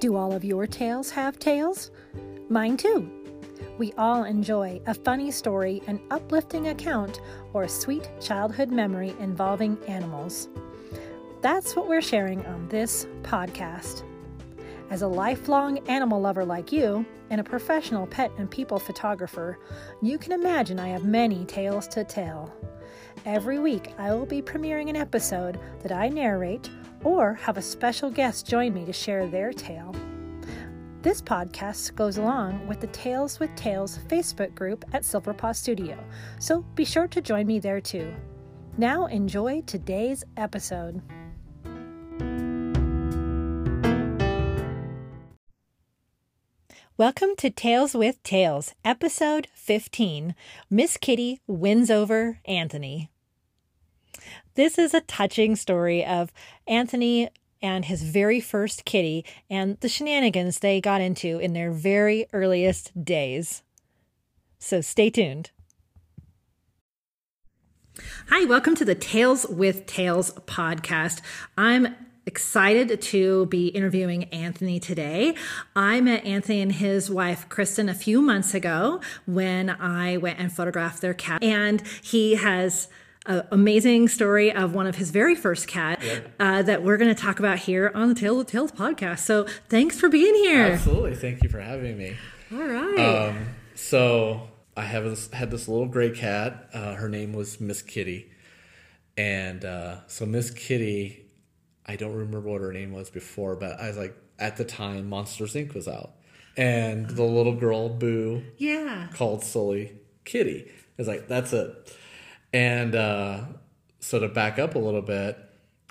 [0.00, 1.90] Do all of your tales have tails?
[2.48, 3.10] Mine too.
[3.78, 7.20] We all enjoy a funny story, an uplifting account,
[7.52, 10.48] or a sweet childhood memory involving animals.
[11.42, 14.04] That's what we're sharing on this podcast.
[14.90, 19.58] As a lifelong animal lover like you, and a professional pet and people photographer,
[20.00, 22.54] you can imagine I have many tales to tell.
[23.26, 26.70] Every week, I will be premiering an episode that I narrate
[27.04, 29.94] or have a special guest join me to share their tale.
[31.02, 35.96] This podcast goes along with the Tales with Tails Facebook group at Silverpaw Studio,
[36.40, 38.12] so be sure to join me there too.
[38.76, 41.00] Now, enjoy today's episode.
[46.96, 50.34] Welcome to Tales with Tails, episode 15.
[50.68, 53.08] Miss Kitty wins over Anthony.
[54.58, 56.32] This is a touching story of
[56.66, 57.28] Anthony
[57.62, 62.90] and his very first kitty and the shenanigans they got into in their very earliest
[63.04, 63.62] days.
[64.58, 65.52] So stay tuned.
[68.30, 71.20] Hi, welcome to the Tales with Tails podcast.
[71.56, 71.94] I'm
[72.26, 75.36] excited to be interviewing Anthony today.
[75.76, 80.52] I met Anthony and his wife, Kristen, a few months ago when I went and
[80.52, 81.44] photographed their cat.
[81.44, 82.88] And he has
[83.50, 86.20] amazing story of one of his very first cat yeah.
[86.40, 89.20] uh, that we're going to talk about here on the Tale of Tales podcast.
[89.20, 90.64] So thanks for being here.
[90.64, 91.14] Absolutely.
[91.14, 92.16] Thank you for having me.
[92.52, 93.28] All right.
[93.28, 96.70] Um, so I have this, had this little gray cat.
[96.72, 98.30] Uh, her name was Miss Kitty.
[99.16, 101.28] And uh, so Miss Kitty
[101.88, 105.08] I don't remember what her name was before, but I was like, at the time,
[105.08, 105.74] Monsters Inc.
[105.74, 106.12] was out.
[106.56, 109.92] And the little girl, Boo, yeah, called Sully
[110.24, 110.66] Kitty.
[110.68, 111.96] I was like, that's it.
[112.52, 113.40] And uh,
[114.00, 115.38] so to back up a little bit,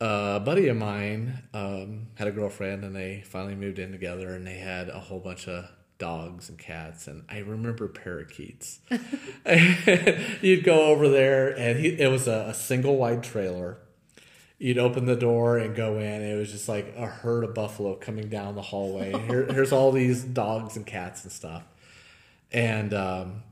[0.00, 4.34] uh, a buddy of mine um, had a girlfriend and they finally moved in together
[4.34, 5.68] and they had a whole bunch of
[5.98, 7.08] dogs and cats.
[7.08, 8.78] And I remember parakeets.
[10.40, 13.78] You'd go over there and he, it was a, a single wide trailer.
[14.58, 16.22] You'd open the door and go in.
[16.22, 19.12] It was just like a herd of buffalo coming down the hallway.
[19.26, 21.64] Here, here's all these dogs and cats and stuff.
[22.50, 23.42] And um,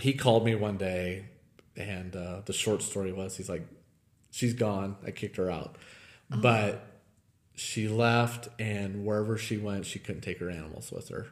[0.00, 1.26] he called me one day
[1.76, 3.66] and uh, the short story was he's like
[4.30, 5.76] she's gone i kicked her out
[6.32, 6.38] oh.
[6.40, 6.86] but
[7.54, 11.26] she left and wherever she went she couldn't take her animals with her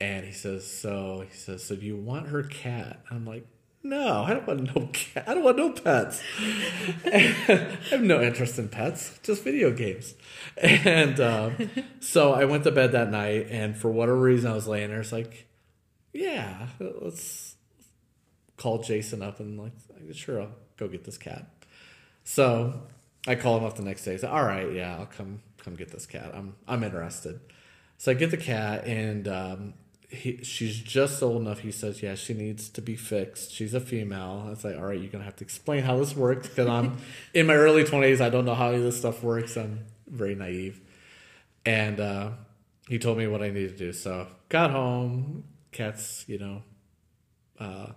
[0.00, 3.46] and he says so he says so do you want her cat i'm like
[3.82, 5.24] no, I don't want no cat.
[5.28, 6.22] I don't want no pets.
[7.06, 10.14] I have no interest in pets, just video games.
[10.56, 11.70] And um,
[12.00, 15.00] so I went to bed that night, and for whatever reason, I was laying there.
[15.00, 15.46] It's like,
[16.12, 17.54] yeah, let's
[18.58, 19.72] call Jason up and like,
[20.12, 21.46] sure, I'll go get this cat.
[22.24, 22.82] So
[23.26, 24.16] I call him up the next day.
[24.18, 26.32] Say, all right, yeah, I'll come come get this cat.
[26.34, 27.40] I'm I'm interested.
[27.96, 29.74] So I get the cat, and um,
[30.08, 31.60] he, she's just old enough.
[31.60, 33.50] He says, yeah, she needs to be fixed.
[33.52, 34.44] She's a female.
[34.46, 36.98] I was like, all right, you're gonna have to explain how this works because I'm
[37.34, 38.20] in my early twenties.
[38.20, 39.56] I don't know how this stuff works.
[39.56, 40.80] I'm very naive,
[41.64, 42.30] and uh,
[42.88, 43.92] he told me what I needed to do.
[43.92, 45.44] So got home.
[45.70, 46.62] Cats, you know,
[47.60, 47.92] uh,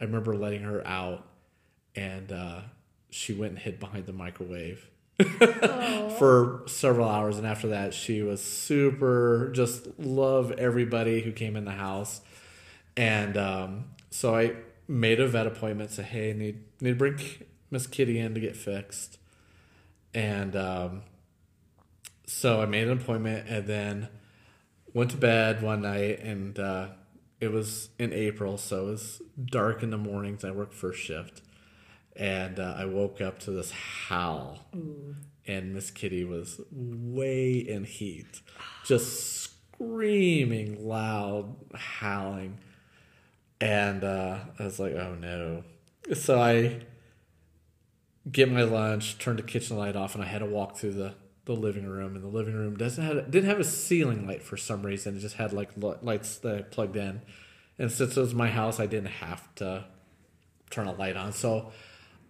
[0.00, 1.26] I remember letting her out,
[1.94, 2.60] and uh,
[3.10, 4.88] she went and hid behind the microwave
[6.18, 7.36] for several hours.
[7.36, 12.22] And after that, she was super, just love everybody who came in the house.
[12.96, 14.54] And um, so I
[14.88, 15.90] made a vet appointment.
[15.90, 17.18] Say, hey, need need to bring
[17.70, 19.18] Miss Kitty in to get fixed.
[20.14, 21.02] And um,
[22.26, 24.08] so I made an appointment, and then
[24.92, 26.88] went to bed one night, and uh,
[27.40, 30.44] it was in April, so it was dark in the mornings.
[30.44, 31.42] I worked first shift
[32.16, 35.16] and uh, I woke up to this howl, Ooh.
[35.46, 38.42] and Miss Kitty was way in heat,
[38.84, 42.58] just screaming loud, howling,
[43.60, 45.64] and uh, I was like, "Oh no!"
[46.14, 46.80] So I
[48.30, 51.14] get my lunch, turn the kitchen light off, and I had to walk through the
[51.50, 52.14] the living room.
[52.14, 55.16] And the living room doesn't have didn't have a ceiling light for some reason.
[55.16, 57.22] It just had like lights that I plugged in,
[57.78, 59.84] and since it was my house, I didn't have to
[60.70, 61.32] turn a light on.
[61.32, 61.72] So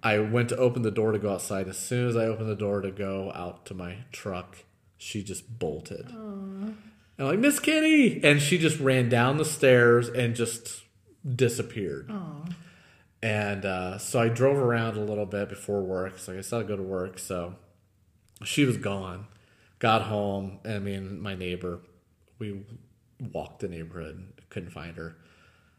[0.02, 1.68] I went to open the door to go outside.
[1.68, 4.64] As soon as I opened the door to go out to my truck,
[4.96, 6.06] she just bolted.
[6.06, 6.74] Aww.
[7.18, 8.24] I'm like, Miss Kitty!
[8.24, 10.84] And she just ran down the stairs and just
[11.36, 12.08] disappeared.
[12.08, 12.54] Aww.
[13.22, 16.18] And uh, so I drove around a little bit before work.
[16.18, 17.18] So I said I'd go to work.
[17.18, 17.56] So
[18.44, 19.26] she was gone.
[19.78, 20.58] Got home.
[20.64, 21.80] and I mean, my neighbor,
[22.38, 22.64] we
[23.32, 25.16] walked the neighborhood, couldn't find her.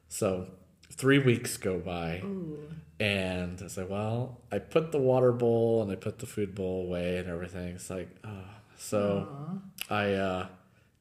[0.08, 0.48] So
[0.92, 2.22] three weeks go by.
[2.24, 2.58] Ooh.
[3.00, 6.86] And I said, well, I put the water bowl and I put the food bowl
[6.86, 7.76] away and everything.
[7.76, 8.44] It's like, oh.
[8.78, 9.62] So Aww.
[9.92, 10.48] I uh,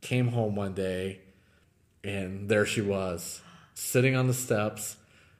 [0.02, 1.20] came home one day,
[2.04, 3.40] and there she was,
[3.74, 4.96] sitting on the steps,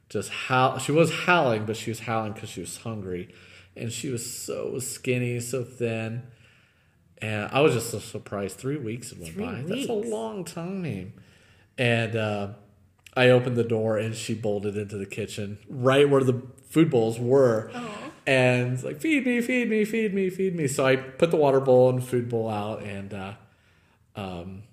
[0.09, 0.79] just howl.
[0.79, 3.33] She was howling, but she was howling because she was hungry,
[3.75, 6.23] and she was so skinny, so thin.
[7.21, 8.57] And I was just so surprised.
[8.57, 9.61] Three weeks had went Three by.
[9.65, 11.13] That's a long time.
[11.77, 12.47] And uh,
[13.15, 17.19] I opened the door and she bolted into the kitchen right where the food bowls
[17.19, 17.71] were.
[18.25, 20.67] And it's like, feed me, feed me, feed me, feed me.
[20.67, 23.33] So I put the water bowl and food bowl out and uh,
[24.15, 24.63] um,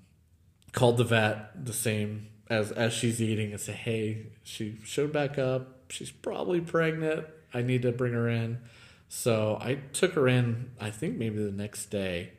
[0.72, 5.38] called the vet the same as, as she's eating and said, hey, she showed back
[5.38, 5.90] up.
[5.90, 7.26] She's probably pregnant.
[7.52, 8.58] I need to bring her in.
[9.08, 12.32] So I took her in, I think maybe the next day.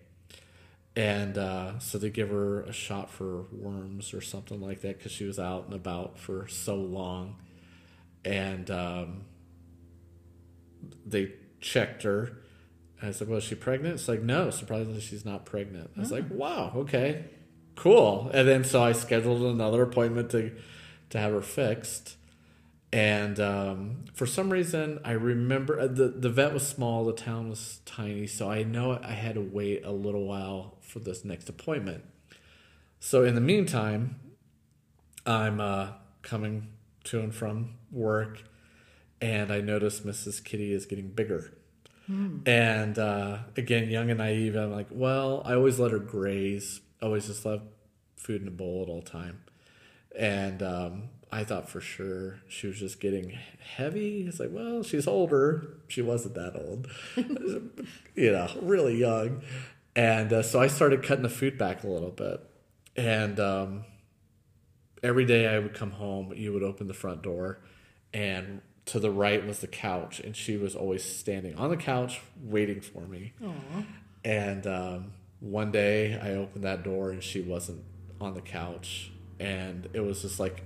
[0.96, 5.12] And uh, so they give her a shot for worms or something like that because
[5.12, 7.38] she was out and about for so long.
[8.26, 9.22] And um,
[11.06, 12.38] they checked her.
[13.02, 13.96] I said was she pregnant?
[13.96, 15.92] It's like no surprisingly she's not pregnant.
[15.96, 17.26] I was like wow okay.
[17.76, 18.30] Cool.
[18.34, 20.52] And then so i scheduled another appointment to
[21.12, 22.18] to have her fixed
[22.92, 27.50] and um, for some reason i remember uh, the, the vet was small the town
[27.50, 31.48] was tiny so i know i had to wait a little while for this next
[31.50, 32.04] appointment.
[33.00, 34.20] So in the meantime
[35.26, 35.90] i'm uh,
[36.22, 36.70] coming
[37.06, 38.44] to and from work
[39.22, 41.54] and i notice mrs kitty is getting bigger.
[42.48, 47.28] And uh, again young and naive i'm like well i always let her graze always
[47.28, 47.64] just left
[48.18, 49.42] food in a bowl at all time.
[50.18, 53.38] And um, I thought for sure she was just getting
[53.76, 54.26] heavy.
[54.28, 55.78] It's like, well, she's older.
[55.88, 56.88] She wasn't that old,
[58.16, 59.42] you know, really young.
[59.96, 62.42] And uh, so I started cutting the food back a little bit.
[62.96, 63.86] And um,
[65.04, 67.60] every day I would come home, you would open the front door,
[68.14, 72.22] and to the right was the couch, and she was always standing on the couch
[72.42, 73.34] waiting for me.
[74.26, 77.84] And um, one day I opened that door, and she wasn't
[78.20, 80.64] on the couch, and it was just like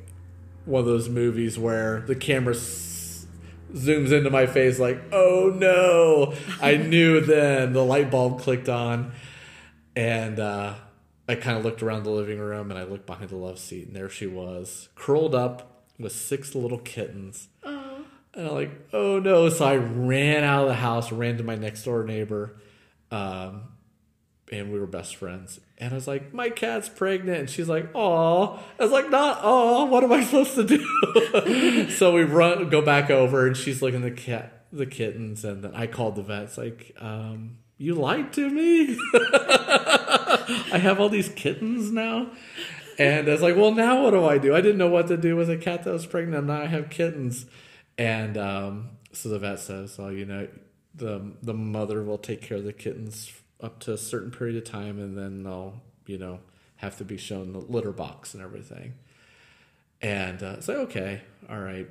[0.66, 3.26] one of those movies where the camera s-
[3.74, 6.34] zooms into my face like oh no.
[6.62, 9.12] I knew then the light bulb clicked on.
[9.96, 10.76] And uh,
[11.28, 13.88] i kind of looked around the living room and i looked behind the love seat
[13.88, 17.48] and there she was curled up with six little kittens.
[17.64, 19.50] And i'm like oh no.
[19.50, 22.56] So i ran out of the house ran to my next door neighbor
[23.12, 23.64] um,
[24.54, 25.60] and we were best friends.
[25.80, 27.40] And I was like, my cat's pregnant.
[27.40, 28.64] And she's like, oh.
[28.80, 29.86] I was like, not oh.
[29.86, 31.90] What am I supposed to do?
[31.98, 35.64] so we run, go back over, and she's looking at the cat, the kittens, and
[35.64, 36.44] then I called the vet.
[36.44, 38.96] It's like, um, you lied to me.
[39.16, 42.30] I have all these kittens now.
[43.00, 44.56] And I was like, well, now what do I do?
[44.56, 46.38] I didn't know what to do with a cat that was pregnant.
[46.38, 47.48] and Now I have kittens.
[47.98, 50.48] And um, so the vet says, well, you know,
[50.94, 53.32] the the mother will take care of the kittens
[53.64, 56.40] up to a certain period of time, and then they'll, you know,
[56.78, 58.94] have to be shown the litter box and everything.
[60.02, 61.88] And uh, like, okay, all right.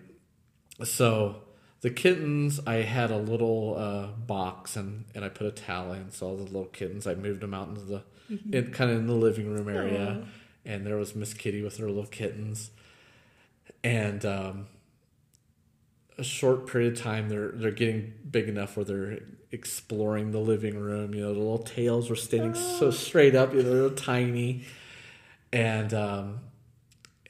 [0.85, 1.37] So
[1.81, 6.11] the kittens, I had a little uh, box and, and I put a towel in.
[6.11, 8.03] So all the little kittens, I moved them out into the,
[8.53, 10.27] in, kind of in the living room area.
[10.65, 12.71] And there was Miss Kitty with her little kittens.
[13.83, 14.67] And um,
[16.19, 19.21] a short period of time, they're they're getting big enough where they're
[19.53, 21.15] exploring the living room.
[21.15, 23.55] You know, the little tails were standing so straight up.
[23.55, 24.65] You know, they're tiny.
[25.53, 26.41] And um,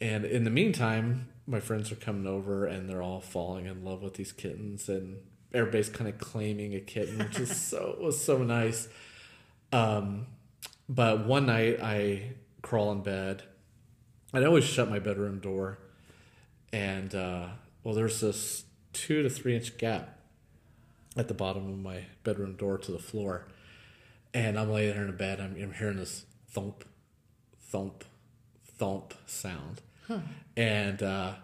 [0.00, 4.02] and in the meantime, my friends are coming over and they're all falling in love
[4.02, 5.18] with these kittens, and
[5.52, 8.88] everybody's kind of claiming a kitten, which is so was so nice.
[9.72, 10.26] Um,
[10.88, 12.32] but one night I
[12.62, 13.42] crawl in bed,
[14.32, 15.78] I always shut my bedroom door,
[16.72, 17.48] and uh,
[17.82, 20.18] well, there's this two to three inch gap
[21.16, 23.46] at the bottom of my bedroom door to the floor,
[24.32, 25.40] and I'm laying there in a bed.
[25.40, 26.84] I'm, I'm hearing this thump,
[27.60, 28.04] thump,
[28.64, 29.82] thump sound,
[30.56, 31.34] and uh,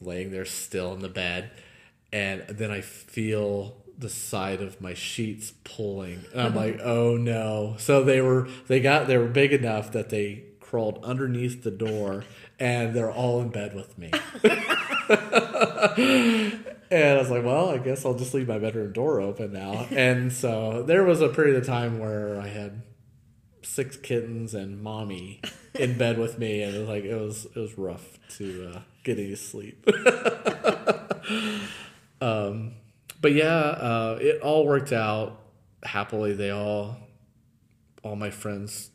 [0.00, 1.50] laying there still in the bed,
[2.12, 7.74] and then I feel the side of my sheets pulling, and I'm like, oh no!
[7.78, 12.24] So they were they got they were big enough that they crawled underneath the door,
[12.60, 14.12] and they're all in bed with me.
[16.90, 19.86] And I was like, well, I guess I'll just leave my bedroom door open now.
[19.90, 22.82] And so there was a period of time where I had
[23.62, 25.40] six kittens and mommy
[25.74, 28.80] in bed with me, and it was like it was it was rough to uh,
[29.04, 29.86] get any sleep.
[32.20, 32.72] um,
[33.20, 35.40] but yeah, uh, it all worked out
[35.82, 36.32] happily.
[36.32, 36.96] They all,
[38.02, 38.90] all my friends,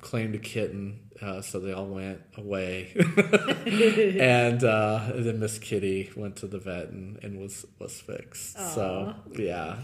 [0.00, 2.92] claimed a kitten, uh, so they all went away.
[3.66, 8.58] and uh, then Miss Kitty went to the vet and, and was was fixed.
[8.74, 9.76] So yeah,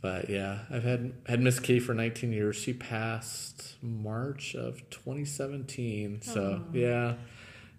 [0.00, 2.56] But yeah, I've had had Miss Kitty for 19 years.
[2.56, 6.22] She passed March of 2017.
[6.22, 7.14] So yeah,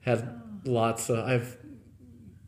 [0.02, 1.20] had lots of.
[1.20, 1.58] I've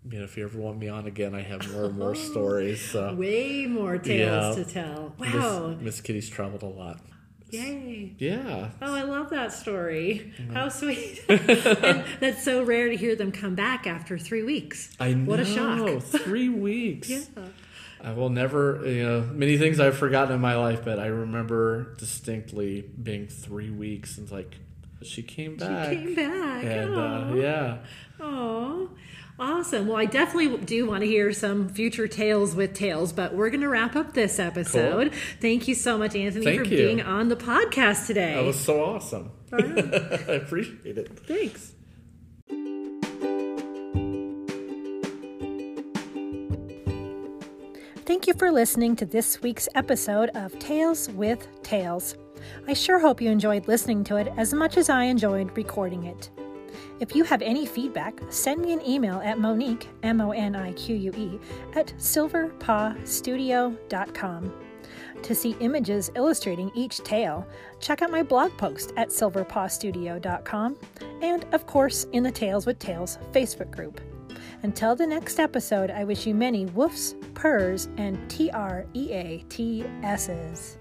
[0.09, 2.81] you know, if you ever want me on again, I have more and more stories.
[2.81, 4.63] So Way more tales Yeah.
[4.63, 5.15] to tell.
[5.19, 5.75] Miss, Wow.
[5.79, 6.99] Miss Kitty's traveled a lot.
[7.51, 8.13] Yay.
[8.17, 8.69] Yeah.
[8.81, 10.33] Oh, I love that story.
[10.37, 10.53] Mm-hmm.
[10.53, 11.23] How sweet.
[11.29, 14.95] and that's so rare to hear them come back after three weeks.
[14.99, 15.29] I know.
[15.29, 16.01] What a shock.
[16.01, 17.09] Three weeks.
[17.09, 17.19] Yeah.
[18.03, 21.93] I will never, you know, many things I've forgotten in my life, but I remember
[21.97, 24.55] distinctly being three weeks and like,
[25.03, 25.89] she came back.
[25.89, 26.63] She came back.
[26.63, 27.77] And uh, yeah.
[28.19, 28.89] Oh,
[29.41, 29.87] awesome.
[29.87, 33.61] Well, I definitely do want to hear some future tales with tales, but we're going
[33.61, 35.13] to wrap up this episode.
[35.41, 36.77] Thank you so much, Anthony, Thank for you.
[36.77, 38.35] being on the podcast today.
[38.35, 39.31] That was so awesome.
[39.51, 41.19] I appreciate it.
[41.27, 41.73] Thanks.
[48.05, 52.15] Thank you for listening to this week's episode of Tales with Tails.
[52.67, 56.29] I sure hope you enjoyed listening to it as much as I enjoyed recording it.
[57.01, 60.73] If you have any feedback, send me an email at Monique, M O N I
[60.73, 61.39] Q U E,
[61.75, 64.53] at silverpawstudio.com.
[65.23, 67.47] To see images illustrating each tale,
[67.79, 70.77] check out my blog post at silverpawstudio.com
[71.23, 73.99] and, of course, in the Tales with Tails Facebook group.
[74.61, 79.43] Until the next episode, I wish you many woofs, purrs, and T R E A
[79.49, 80.77] T S's.